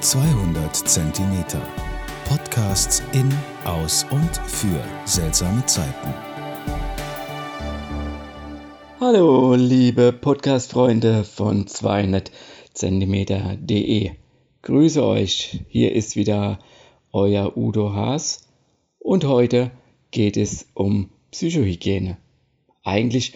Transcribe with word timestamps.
200 0.00 0.76
Zentimeter. 0.76 1.60
Podcasts 2.28 3.02
in, 3.14 3.32
aus 3.64 4.04
und 4.10 4.36
für 4.46 4.84
seltsame 5.06 5.64
Zeiten. 5.64 6.14
Hallo, 9.00 9.54
liebe 9.54 10.12
Podcast-Freunde 10.12 11.24
von 11.24 11.66
200 11.66 12.30
Zentimeter.de. 12.74 14.10
Grüße 14.62 15.02
euch. 15.02 15.64
Hier 15.68 15.94
ist 15.94 16.14
wieder 16.14 16.58
euer 17.12 17.56
Udo 17.56 17.94
Haas 17.94 18.46
und 18.98 19.24
heute 19.24 19.70
geht 20.10 20.36
es 20.36 20.68
um 20.74 21.08
Psychohygiene. 21.30 22.18
Eigentlich 22.84 23.32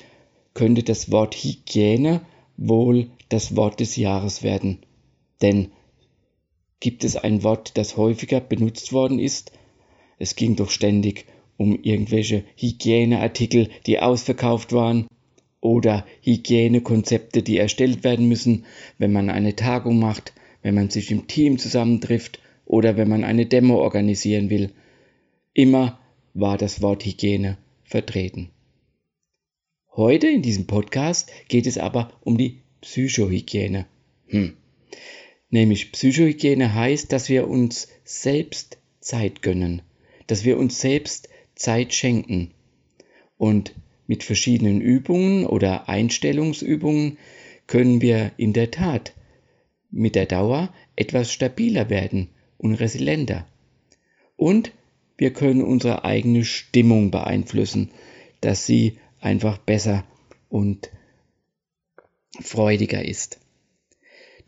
könnte 0.52 0.82
das 0.82 1.10
Wort 1.10 1.34
Hygiene 1.34 2.20
wohl 2.58 3.08
das 3.30 3.56
Wort 3.56 3.80
des 3.80 3.96
Jahres 3.96 4.42
werden. 4.42 4.80
Denn 5.40 5.72
gibt 6.80 7.04
es 7.04 7.16
ein 7.16 7.42
Wort, 7.42 7.76
das 7.76 7.96
häufiger 7.96 8.40
benutzt 8.40 8.92
worden 8.92 9.18
ist? 9.18 9.52
Es 10.18 10.36
ging 10.36 10.56
doch 10.56 10.70
ständig 10.70 11.26
um 11.56 11.78
irgendwelche 11.82 12.44
Hygieneartikel, 12.56 13.68
die 13.86 14.00
ausverkauft 14.00 14.72
waren 14.72 15.06
oder 15.60 16.06
Hygienekonzepte, 16.22 17.42
die 17.42 17.58
erstellt 17.58 18.02
werden 18.02 18.28
müssen, 18.28 18.64
wenn 18.98 19.12
man 19.12 19.28
eine 19.28 19.56
Tagung 19.56 19.98
macht, 19.98 20.32
wenn 20.62 20.74
man 20.74 20.90
sich 20.90 21.10
im 21.10 21.26
Team 21.26 21.58
zusammentrifft 21.58 22.40
oder 22.64 22.96
wenn 22.96 23.08
man 23.08 23.24
eine 23.24 23.46
Demo 23.46 23.76
organisieren 23.80 24.48
will. 24.48 24.72
Immer 25.52 25.98
war 26.32 26.56
das 26.56 26.80
Wort 26.80 27.04
Hygiene 27.04 27.58
vertreten. 27.84 28.50
Heute 29.96 30.28
in 30.28 30.42
diesem 30.42 30.66
Podcast 30.66 31.30
geht 31.48 31.66
es 31.66 31.76
aber 31.76 32.10
um 32.22 32.38
die 32.38 32.62
Psychohygiene. 32.80 33.86
Hm. 34.28 34.56
Nämlich 35.50 35.92
Psychohygiene 35.92 36.74
heißt, 36.74 37.12
dass 37.12 37.28
wir 37.28 37.48
uns 37.48 37.88
selbst 38.04 38.78
Zeit 39.00 39.42
gönnen, 39.42 39.82
dass 40.26 40.44
wir 40.44 40.58
uns 40.58 40.80
selbst 40.80 41.28
Zeit 41.56 41.92
schenken. 41.92 42.52
Und 43.36 43.74
mit 44.06 44.22
verschiedenen 44.22 44.80
Übungen 44.80 45.46
oder 45.46 45.88
Einstellungsübungen 45.88 47.18
können 47.66 48.00
wir 48.00 48.32
in 48.36 48.52
der 48.52 48.70
Tat 48.70 49.14
mit 49.90 50.14
der 50.14 50.26
Dauer 50.26 50.72
etwas 50.96 51.32
stabiler 51.32 51.90
werden 51.90 52.28
und 52.58 52.74
resilienter. 52.74 53.46
Und 54.36 54.72
wir 55.16 55.32
können 55.32 55.62
unsere 55.62 56.04
eigene 56.04 56.44
Stimmung 56.44 57.10
beeinflussen, 57.10 57.90
dass 58.40 58.66
sie 58.66 58.98
einfach 59.20 59.58
besser 59.58 60.04
und 60.48 60.90
freudiger 62.40 63.04
ist. 63.04 63.38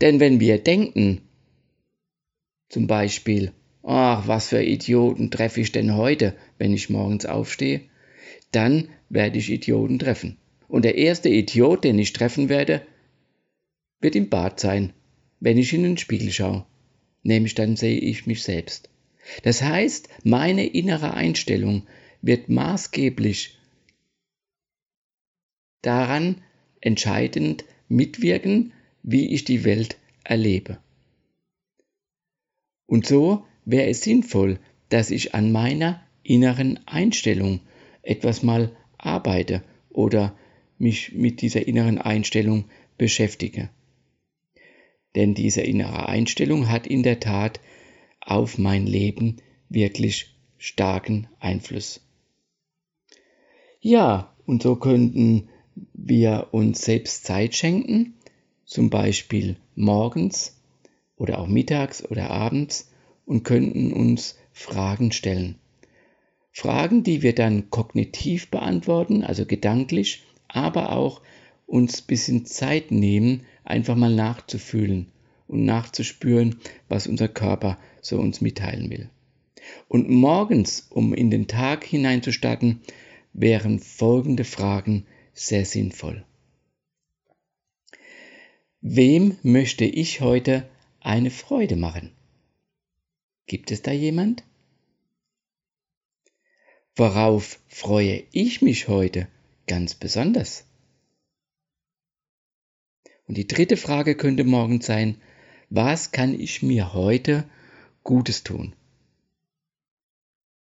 Denn 0.01 0.19
wenn 0.19 0.39
wir 0.39 0.57
denken, 0.57 1.21
zum 2.69 2.87
Beispiel, 2.87 3.51
ach, 3.83 4.27
was 4.27 4.49
für 4.49 4.63
Idioten 4.63 5.31
treffe 5.31 5.61
ich 5.61 5.71
denn 5.71 5.95
heute, 5.95 6.35
wenn 6.57 6.73
ich 6.73 6.89
morgens 6.89 7.25
aufstehe, 7.25 7.81
dann 8.51 8.89
werde 9.09 9.37
ich 9.37 9.51
Idioten 9.51 9.99
treffen. 9.99 10.37
Und 10.67 10.85
der 10.85 10.95
erste 10.95 11.29
Idiot, 11.29 11.83
den 11.83 11.99
ich 11.99 12.13
treffen 12.13 12.49
werde, 12.49 12.85
wird 13.99 14.15
im 14.15 14.29
Bad 14.29 14.59
sein, 14.59 14.93
wenn 15.39 15.57
ich 15.57 15.73
in 15.73 15.83
den 15.83 15.97
Spiegel 15.97 16.31
schaue. 16.31 16.65
Nämlich 17.21 17.55
dann 17.55 17.75
sehe 17.75 17.99
ich 17.99 18.25
mich 18.25 18.43
selbst. 18.43 18.89
Das 19.43 19.61
heißt, 19.61 20.09
meine 20.23 20.65
innere 20.65 21.13
Einstellung 21.13 21.87
wird 22.21 22.49
maßgeblich 22.49 23.57
daran 25.81 26.41
entscheidend 26.81 27.65
mitwirken, 27.87 28.73
wie 29.03 29.33
ich 29.33 29.43
die 29.43 29.63
Welt 29.63 29.97
erlebe. 30.23 30.79
Und 32.87 33.05
so 33.05 33.45
wäre 33.65 33.89
es 33.89 34.01
sinnvoll, 34.01 34.59
dass 34.89 35.11
ich 35.11 35.35
an 35.35 35.51
meiner 35.51 36.01
inneren 36.23 36.79
Einstellung 36.87 37.59
etwas 38.01 38.43
mal 38.43 38.75
arbeite 38.97 39.63
oder 39.89 40.37
mich 40.77 41.13
mit 41.13 41.41
dieser 41.41 41.67
inneren 41.67 41.97
Einstellung 41.97 42.65
beschäftige. 42.97 43.69
Denn 45.15 45.33
diese 45.33 45.61
innere 45.61 46.07
Einstellung 46.07 46.69
hat 46.69 46.87
in 46.87 47.03
der 47.03 47.19
Tat 47.19 47.59
auf 48.19 48.57
mein 48.57 48.87
Leben 48.87 49.37
wirklich 49.69 50.35
starken 50.57 51.27
Einfluss. 51.39 52.01
Ja, 53.79 54.33
und 54.45 54.63
so 54.63 54.75
könnten 54.75 55.49
wir 55.93 56.49
uns 56.51 56.81
selbst 56.81 57.25
Zeit 57.25 57.55
schenken, 57.55 58.15
zum 58.65 58.89
Beispiel 58.89 59.57
morgens 59.75 60.59
oder 61.15 61.39
auch 61.39 61.47
mittags 61.47 62.03
oder 62.03 62.31
abends 62.31 62.91
und 63.25 63.43
könnten 63.43 63.93
uns 63.93 64.37
Fragen 64.51 65.11
stellen. 65.11 65.55
Fragen, 66.51 67.03
die 67.03 67.21
wir 67.21 67.33
dann 67.33 67.69
kognitiv 67.69 68.51
beantworten, 68.51 69.23
also 69.23 69.45
gedanklich, 69.45 70.23
aber 70.47 70.91
auch 70.91 71.21
uns 71.65 72.01
ein 72.01 72.07
bisschen 72.07 72.45
Zeit 72.45 72.91
nehmen, 72.91 73.45
einfach 73.63 73.95
mal 73.95 74.13
nachzufühlen 74.13 75.07
und 75.47 75.65
nachzuspüren, 75.65 76.57
was 76.89 77.07
unser 77.07 77.27
Körper 77.27 77.77
so 78.01 78.19
uns 78.19 78.41
mitteilen 78.41 78.89
will. 78.91 79.09
Und 79.87 80.09
morgens, 80.09 80.87
um 80.89 81.13
in 81.13 81.31
den 81.31 81.47
Tag 81.47 81.83
hineinzustarten, 81.83 82.81
wären 83.33 83.79
folgende 83.79 84.43
Fragen 84.43 85.05
sehr 85.33 85.65
sinnvoll. 85.65 86.25
Wem 88.85 89.37
möchte 89.43 89.85
ich 89.85 90.19
heute 90.19 90.69
eine 90.99 91.31
Freude 91.31 91.77
machen? 91.77 92.11
Gibt 93.47 93.71
es 93.71 93.81
da 93.81 93.93
jemand? 93.93 94.43
Worauf 96.93 97.61
freue 97.69 98.25
ich 98.33 98.61
mich 98.61 98.89
heute 98.89 99.29
ganz 99.67 99.95
besonders? 99.95 100.65
Und 103.25 103.37
die 103.37 103.47
dritte 103.47 103.77
Frage 103.77 104.17
könnte 104.17 104.43
morgen 104.43 104.81
sein, 104.81 105.15
was 105.69 106.11
kann 106.11 106.37
ich 106.37 106.61
mir 106.61 106.93
heute 106.93 107.49
Gutes 108.03 108.43
tun? 108.43 108.75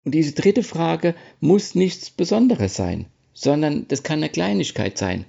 Und 0.03 0.13
diese 0.13 0.33
dritte 0.33 0.63
Frage 0.63 1.15
muss 1.39 1.73
nichts 1.73 2.09
Besonderes 2.09 2.75
sein 2.75 3.07
sondern 3.39 3.87
das 3.87 4.03
kann 4.03 4.19
eine 4.19 4.29
Kleinigkeit 4.29 4.97
sein. 4.97 5.23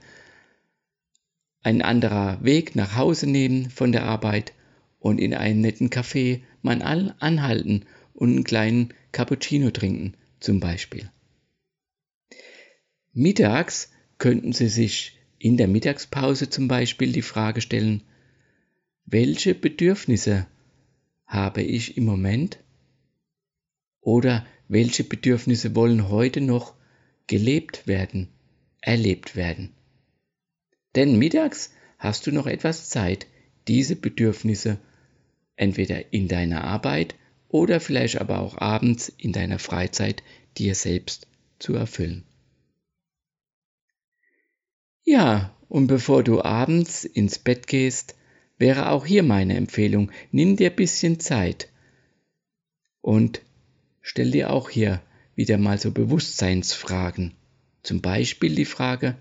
Ein 1.63 1.83
anderer 1.83 2.43
Weg 2.43 2.75
nach 2.75 2.97
Hause 2.97 3.29
nehmen 3.29 3.71
von 3.71 3.93
der 3.93 4.05
Arbeit 4.05 4.55
und 4.99 5.19
in 5.19 5.35
einen 5.35 5.61
netten 5.61 5.91
Café 5.91 6.41
mal 6.63 6.81
anhalten 6.83 7.85
und 8.15 8.31
einen 8.31 8.45
kleinen 8.45 8.95
Cappuccino 9.13 9.71
trinken 9.71 10.15
zum 10.41 10.61
Beispiel. 10.61 11.11
Mittags 13.13 13.91
könnten 14.19 14.53
Sie 14.53 14.69
sich 14.69 15.19
in 15.39 15.57
der 15.57 15.69
Mittagspause 15.69 16.49
zum 16.49 16.69
Beispiel 16.69 17.13
die 17.13 17.23
Frage 17.23 17.61
stellen, 17.61 18.03
welche 19.05 19.55
Bedürfnisse 19.55 20.47
habe 21.27 21.63
ich 21.63 21.97
im 21.97 22.05
Moment? 22.05 22.59
Oder 24.01 24.47
welche 24.69 25.05
Bedürfnisse 25.05 25.75
wollen 25.75 26.09
heute 26.09 26.41
noch 26.41 26.75
gelebt 27.27 27.87
werden, 27.87 28.29
erlebt 28.81 29.35
werden. 29.37 29.75
Denn 30.95 31.19
mittags 31.19 31.73
hast 31.99 32.27
du 32.27 32.33
noch 32.33 32.47
etwas 32.47 32.89
Zeit, 32.89 33.27
diese 33.69 33.97
Bedürfnisse 33.97 34.79
entweder 35.57 36.13
in 36.13 36.27
deiner 36.27 36.65
Arbeit 36.65 37.15
oder 37.49 37.81
vielleicht 37.81 38.21
aber 38.21 38.41
auch 38.41 38.59
abends 38.59 39.09
in 39.09 39.33
deiner 39.33 39.59
Freizeit 39.59 40.23
dir 40.57 40.75
selbst 40.75 41.27
zu 41.59 41.75
erfüllen. 41.75 42.25
Ja, 45.05 45.57
und 45.69 45.87
bevor 45.87 46.25
du 46.25 46.43
abends 46.43 47.05
ins 47.05 47.39
Bett 47.39 47.67
gehst, 47.67 48.17
wäre 48.59 48.91
auch 48.91 49.07
hier 49.07 49.23
meine 49.23 49.57
Empfehlung, 49.57 50.11
nimm 50.33 50.57
dir 50.57 50.71
ein 50.71 50.77
bisschen 50.77 51.21
Zeit 51.21 51.69
und 53.01 53.43
stell 54.01 54.31
dir 54.31 54.51
auch 54.51 54.71
hier 54.71 55.03
wieder 55.35 55.59
mal 55.59 55.79
so 55.79 55.91
Bewusstseinsfragen. 55.91 57.35
Zum 57.83 58.03
Beispiel 58.03 58.55
die 58.55 58.67
Frage, 58.67 59.17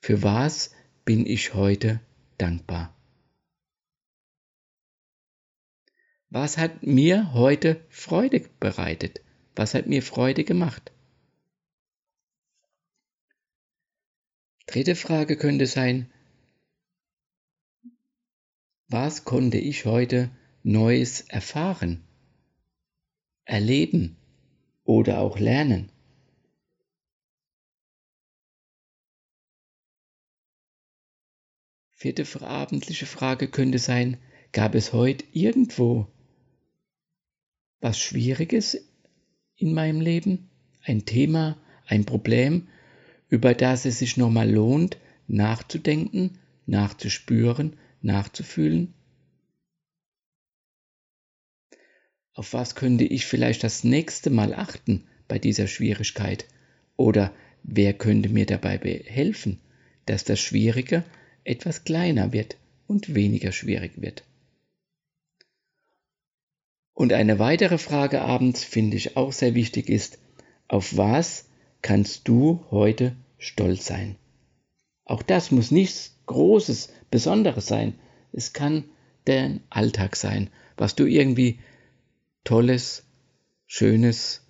für 0.00 0.22
was 0.22 0.74
bin 1.04 1.26
ich 1.26 1.54
heute 1.54 2.00
dankbar? 2.38 2.96
Was 6.28 6.58
hat 6.58 6.82
mir 6.82 7.32
heute 7.32 7.84
Freude 7.88 8.40
bereitet? 8.60 9.20
Was 9.56 9.74
hat 9.74 9.86
mir 9.86 10.02
Freude 10.02 10.44
gemacht? 10.44 10.92
Dritte 14.66 14.94
Frage 14.94 15.36
könnte 15.36 15.66
sein, 15.66 16.10
was 18.88 19.24
konnte 19.24 19.58
ich 19.58 19.84
heute 19.84 20.30
Neues 20.62 21.22
erfahren, 21.22 22.04
erleben? 23.44 24.16
oder 24.90 25.20
auch 25.20 25.38
lernen. 25.38 25.92
Vierte 32.00 32.24
abendliche 32.40 33.04
Frage 33.04 33.46
könnte 33.46 33.78
sein, 33.78 34.16
Gab 34.52 34.74
es 34.74 34.94
heute 34.94 35.22
irgendwo 35.34 36.06
was 37.82 37.98
Schwieriges 37.98 38.88
in 39.56 39.74
meinem 39.74 40.00
Leben? 40.00 40.48
Ein 40.82 41.04
Thema, 41.04 41.58
ein 41.84 42.06
Problem, 42.06 42.68
über 43.28 43.52
das 43.52 43.84
es 43.84 43.98
sich 43.98 44.16
nochmal 44.16 44.50
lohnt, 44.50 44.96
nachzudenken, 45.28 46.38
nachzuspüren, 46.64 47.76
nachzufühlen? 48.00 48.94
Auf 52.32 52.54
was 52.54 52.76
könnte 52.76 53.04
ich 53.04 53.26
vielleicht 53.26 53.62
das 53.62 53.84
nächste 53.84 54.30
Mal 54.30 54.54
achten 54.54 55.06
bei 55.28 55.38
dieser 55.38 55.66
Schwierigkeit? 55.66 56.46
Oder 56.96 57.34
wer 57.62 57.92
könnte 57.92 58.30
mir 58.30 58.46
dabei 58.46 58.78
helfen, 59.04 59.60
dass 60.06 60.24
das 60.24 60.40
Schwierige 60.40 61.04
etwas 61.44 61.84
kleiner 61.84 62.32
wird 62.32 62.56
und 62.86 63.14
weniger 63.14 63.52
schwierig 63.52 64.00
wird? 64.00 64.24
Und 66.94 67.12
eine 67.12 67.38
weitere 67.38 67.78
Frage 67.78 68.20
abends 68.20 68.62
finde 68.62 68.96
ich 68.96 69.16
auch 69.16 69.32
sehr 69.32 69.54
wichtig 69.54 69.88
ist, 69.88 70.18
auf 70.68 70.96
was 70.96 71.48
kannst 71.82 72.28
du 72.28 72.64
heute 72.70 73.16
stolz 73.38 73.86
sein? 73.86 74.16
Auch 75.04 75.22
das 75.22 75.50
muss 75.50 75.70
nichts 75.70 76.16
Großes, 76.26 76.92
Besonderes 77.10 77.66
sein. 77.66 77.98
Es 78.32 78.52
kann 78.52 78.84
dein 79.24 79.62
Alltag 79.70 80.14
sein, 80.14 80.50
was 80.76 80.94
du 80.94 81.06
irgendwie 81.06 81.58
Tolles, 82.44 83.04
Schönes, 83.66 84.46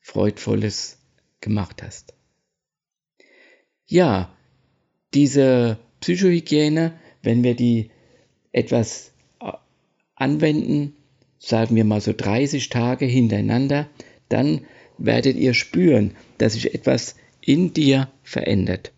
Freudvolles 0.00 0.98
gemacht 1.40 1.82
hast. 1.82 2.14
Ja, 3.86 4.36
diese 5.14 5.78
Psychohygiene, 6.04 6.92
wenn 7.22 7.42
wir 7.42 7.54
die 7.54 7.88
etwas 8.52 9.12
äh, 9.40 9.52
anwenden, 10.14 10.94
sagen 11.38 11.76
wir 11.76 11.84
mal 11.84 12.02
so 12.02 12.12
30 12.14 12.68
Tage 12.68 13.06
hintereinander, 13.06 13.88
dann 14.28 14.66
werdet 14.98 15.36
ihr 15.36 15.54
spüren, 15.54 16.14
dass 16.36 16.52
sich 16.52 16.74
etwas 16.74 17.16
in 17.40 17.72
dir 17.72 18.10
verändert. 18.22 18.92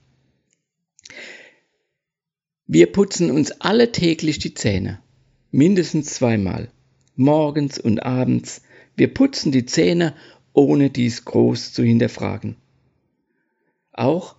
Wir 2.66 2.90
putzen 2.90 3.30
uns 3.30 3.52
alle 3.52 3.92
täglich 3.92 4.40
die 4.40 4.54
Zähne, 4.54 5.00
mindestens 5.52 6.12
zweimal, 6.12 6.72
morgens 7.14 7.78
und 7.78 8.00
abends. 8.00 8.62
Wir 8.96 9.14
putzen 9.14 9.52
die 9.52 9.64
Zähne, 9.64 10.12
ohne 10.52 10.90
dies 10.90 11.24
groß 11.24 11.72
zu 11.72 11.84
hinterfragen. 11.84 12.56
Auch 13.92 14.34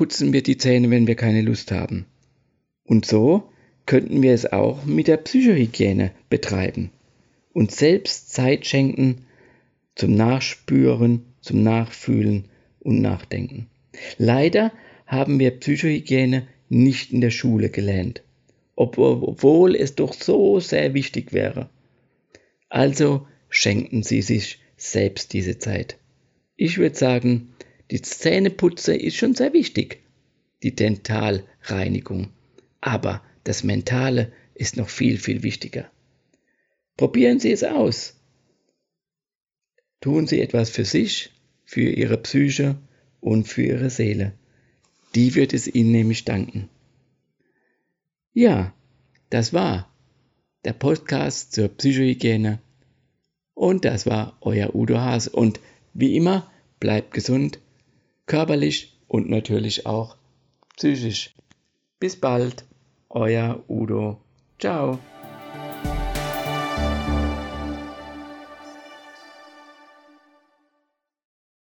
putzen 0.00 0.32
wir 0.32 0.42
die 0.42 0.56
Zähne, 0.56 0.88
wenn 0.90 1.06
wir 1.06 1.14
keine 1.14 1.42
Lust 1.42 1.72
haben. 1.72 2.06
Und 2.84 3.04
so 3.04 3.50
könnten 3.84 4.22
wir 4.22 4.32
es 4.32 4.50
auch 4.50 4.86
mit 4.86 5.08
der 5.08 5.18
Psychohygiene 5.18 6.12
betreiben 6.30 6.90
und 7.52 7.70
selbst 7.70 8.32
Zeit 8.32 8.64
schenken 8.64 9.26
zum 9.94 10.14
Nachspüren, 10.14 11.26
zum 11.42 11.62
Nachfühlen 11.62 12.46
und 12.78 13.02
Nachdenken. 13.02 13.66
Leider 14.16 14.72
haben 15.04 15.38
wir 15.38 15.50
Psychohygiene 15.50 16.46
nicht 16.70 17.12
in 17.12 17.20
der 17.20 17.28
Schule 17.30 17.68
gelernt, 17.68 18.22
obwohl 18.76 19.76
es 19.76 19.96
doch 19.96 20.14
so 20.14 20.60
sehr 20.60 20.94
wichtig 20.94 21.34
wäre. 21.34 21.68
Also 22.70 23.26
schenken 23.50 24.02
Sie 24.02 24.22
sich 24.22 24.60
selbst 24.78 25.34
diese 25.34 25.58
Zeit. 25.58 25.98
Ich 26.56 26.78
würde 26.78 26.96
sagen, 26.96 27.50
die 27.90 28.02
Zähneputze 28.02 28.94
ist 28.94 29.16
schon 29.16 29.34
sehr 29.34 29.52
wichtig, 29.52 30.00
die 30.62 30.74
Dentalreinigung, 30.74 32.28
aber 32.80 33.22
das 33.44 33.64
Mentale 33.64 34.32
ist 34.54 34.76
noch 34.76 34.88
viel, 34.88 35.18
viel 35.18 35.42
wichtiger. 35.42 35.90
Probieren 36.96 37.40
Sie 37.40 37.50
es 37.50 37.64
aus. 37.64 38.14
Tun 40.00 40.26
Sie 40.26 40.40
etwas 40.40 40.70
für 40.70 40.84
sich, 40.84 41.30
für 41.64 41.88
Ihre 41.88 42.18
Psyche 42.18 42.76
und 43.20 43.48
für 43.48 43.62
Ihre 43.62 43.90
Seele. 43.90 44.34
Die 45.14 45.34
wird 45.34 45.52
es 45.54 45.66
Ihnen 45.66 45.92
nämlich 45.92 46.24
danken. 46.24 46.68
Ja, 48.32 48.72
das 49.30 49.52
war 49.52 49.92
der 50.64 50.72
Podcast 50.74 51.52
zur 51.52 51.68
Psychohygiene. 51.68 52.60
Und 53.54 53.84
das 53.84 54.06
war 54.06 54.36
euer 54.40 54.74
Udo 54.74 54.98
Haas. 54.98 55.26
Und 55.26 55.60
wie 55.94 56.16
immer, 56.16 56.50
bleibt 56.78 57.12
gesund, 57.12 57.58
körperlich 58.30 58.96
und 59.08 59.28
natürlich 59.28 59.86
auch 59.86 60.16
psychisch. 60.76 61.34
Bis 61.98 62.14
bald, 62.14 62.64
euer 63.08 63.64
Udo. 63.68 64.20
Ciao. 64.60 65.00